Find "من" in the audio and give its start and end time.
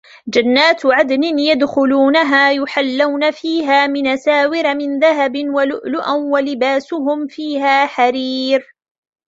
3.87-4.07, 4.75-4.99